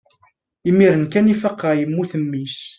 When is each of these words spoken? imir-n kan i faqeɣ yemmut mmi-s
imir-n 0.69 1.03
kan 1.11 1.31
i 1.33 1.35
faqeɣ 1.41 1.71
yemmut 1.75 2.11
mmi-s 2.21 2.59